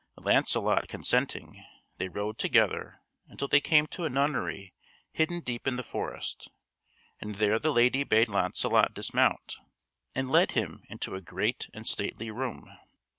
[0.17, 1.63] Launcelot consenting,
[1.99, 4.73] they rode together until they came to a nunnery
[5.11, 6.49] hidden deep in the forest;
[7.19, 9.57] and there the lady bade Launcelot dismount,
[10.15, 12.67] and led him into a great and stately room.